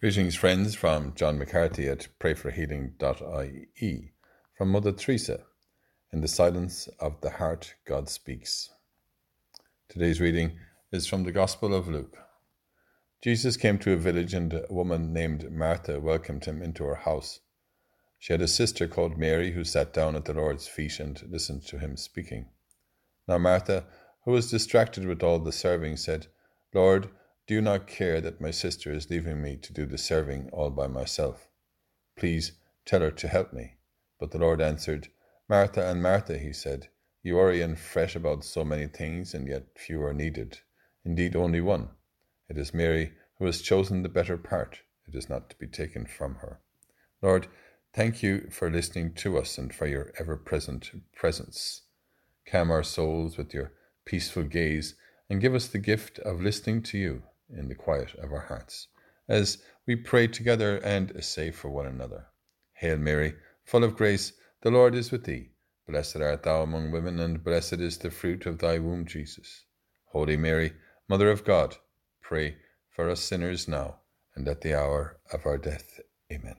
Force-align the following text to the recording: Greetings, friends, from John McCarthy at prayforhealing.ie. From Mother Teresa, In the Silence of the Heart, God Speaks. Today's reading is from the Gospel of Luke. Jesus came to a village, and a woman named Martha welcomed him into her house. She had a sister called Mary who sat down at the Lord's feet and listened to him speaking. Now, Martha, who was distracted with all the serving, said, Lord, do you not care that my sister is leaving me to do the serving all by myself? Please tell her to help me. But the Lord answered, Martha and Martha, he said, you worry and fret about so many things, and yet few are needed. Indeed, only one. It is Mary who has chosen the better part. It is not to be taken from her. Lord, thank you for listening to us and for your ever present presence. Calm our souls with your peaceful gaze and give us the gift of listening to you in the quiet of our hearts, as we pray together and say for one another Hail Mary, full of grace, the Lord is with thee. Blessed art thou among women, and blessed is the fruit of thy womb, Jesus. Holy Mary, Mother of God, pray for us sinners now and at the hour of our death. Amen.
Greetings, 0.00 0.36
friends, 0.36 0.76
from 0.76 1.12
John 1.16 1.40
McCarthy 1.40 1.88
at 1.88 2.06
prayforhealing.ie. 2.20 4.12
From 4.56 4.68
Mother 4.68 4.92
Teresa, 4.92 5.40
In 6.12 6.20
the 6.20 6.28
Silence 6.28 6.88
of 7.00 7.20
the 7.20 7.30
Heart, 7.30 7.74
God 7.84 8.08
Speaks. 8.08 8.70
Today's 9.88 10.20
reading 10.20 10.56
is 10.92 11.08
from 11.08 11.24
the 11.24 11.32
Gospel 11.32 11.74
of 11.74 11.88
Luke. 11.88 12.16
Jesus 13.24 13.56
came 13.56 13.76
to 13.78 13.92
a 13.92 13.96
village, 13.96 14.34
and 14.34 14.52
a 14.52 14.66
woman 14.70 15.12
named 15.12 15.50
Martha 15.50 15.98
welcomed 15.98 16.44
him 16.44 16.62
into 16.62 16.84
her 16.84 16.94
house. 16.94 17.40
She 18.20 18.32
had 18.32 18.40
a 18.40 18.46
sister 18.46 18.86
called 18.86 19.18
Mary 19.18 19.50
who 19.50 19.64
sat 19.64 19.92
down 19.92 20.14
at 20.14 20.26
the 20.26 20.32
Lord's 20.32 20.68
feet 20.68 21.00
and 21.00 21.20
listened 21.28 21.66
to 21.66 21.78
him 21.80 21.96
speaking. 21.96 22.50
Now, 23.26 23.38
Martha, 23.38 23.84
who 24.24 24.30
was 24.30 24.48
distracted 24.48 25.06
with 25.06 25.24
all 25.24 25.40
the 25.40 25.50
serving, 25.50 25.96
said, 25.96 26.28
Lord, 26.72 27.08
do 27.48 27.54
you 27.54 27.62
not 27.62 27.86
care 27.86 28.20
that 28.20 28.42
my 28.42 28.50
sister 28.50 28.92
is 28.92 29.08
leaving 29.08 29.40
me 29.40 29.56
to 29.56 29.72
do 29.72 29.86
the 29.86 29.96
serving 29.96 30.50
all 30.52 30.68
by 30.68 30.86
myself? 30.86 31.48
Please 32.14 32.52
tell 32.84 33.00
her 33.00 33.10
to 33.10 33.26
help 33.26 33.54
me. 33.54 33.76
But 34.20 34.32
the 34.32 34.38
Lord 34.38 34.60
answered, 34.60 35.08
Martha 35.48 35.88
and 35.88 36.02
Martha, 36.02 36.36
he 36.36 36.52
said, 36.52 36.88
you 37.22 37.36
worry 37.36 37.62
and 37.62 37.78
fret 37.78 38.14
about 38.14 38.44
so 38.44 38.64
many 38.64 38.86
things, 38.86 39.32
and 39.32 39.48
yet 39.48 39.64
few 39.78 40.02
are 40.02 40.12
needed. 40.12 40.58
Indeed, 41.06 41.34
only 41.34 41.62
one. 41.62 41.88
It 42.50 42.58
is 42.58 42.74
Mary 42.74 43.12
who 43.38 43.46
has 43.46 43.62
chosen 43.62 44.02
the 44.02 44.10
better 44.10 44.36
part. 44.36 44.80
It 45.06 45.14
is 45.14 45.30
not 45.30 45.48
to 45.48 45.56
be 45.56 45.66
taken 45.66 46.04
from 46.04 46.36
her. 46.36 46.60
Lord, 47.22 47.46
thank 47.94 48.22
you 48.22 48.48
for 48.50 48.70
listening 48.70 49.14
to 49.14 49.38
us 49.38 49.56
and 49.56 49.74
for 49.74 49.86
your 49.86 50.12
ever 50.18 50.36
present 50.36 50.90
presence. 51.14 51.82
Calm 52.46 52.70
our 52.70 52.82
souls 52.82 53.38
with 53.38 53.54
your 53.54 53.72
peaceful 54.04 54.42
gaze 54.42 54.96
and 55.30 55.40
give 55.40 55.54
us 55.54 55.66
the 55.66 55.78
gift 55.78 56.18
of 56.20 56.42
listening 56.42 56.82
to 56.82 56.98
you 56.98 57.22
in 57.50 57.68
the 57.68 57.74
quiet 57.74 58.14
of 58.14 58.32
our 58.32 58.46
hearts, 58.46 58.88
as 59.28 59.58
we 59.86 59.96
pray 59.96 60.26
together 60.26 60.76
and 60.78 61.12
say 61.24 61.50
for 61.50 61.70
one 61.70 61.86
another 61.86 62.26
Hail 62.74 62.98
Mary, 62.98 63.34
full 63.64 63.84
of 63.84 63.96
grace, 63.96 64.32
the 64.62 64.70
Lord 64.70 64.94
is 64.94 65.10
with 65.10 65.24
thee. 65.24 65.50
Blessed 65.88 66.16
art 66.16 66.42
thou 66.42 66.62
among 66.62 66.90
women, 66.90 67.18
and 67.18 67.42
blessed 67.42 67.80
is 67.80 67.98
the 67.98 68.10
fruit 68.10 68.46
of 68.46 68.58
thy 68.58 68.78
womb, 68.78 69.06
Jesus. 69.06 69.64
Holy 70.06 70.36
Mary, 70.36 70.74
Mother 71.08 71.30
of 71.30 71.44
God, 71.44 71.76
pray 72.20 72.56
for 72.90 73.08
us 73.08 73.20
sinners 73.20 73.66
now 73.66 74.00
and 74.34 74.46
at 74.46 74.60
the 74.60 74.78
hour 74.78 75.18
of 75.32 75.46
our 75.46 75.58
death. 75.58 76.00
Amen. 76.30 76.58